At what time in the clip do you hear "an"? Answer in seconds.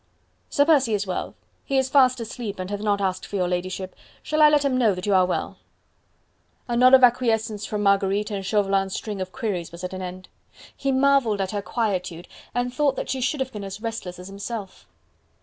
9.93-10.01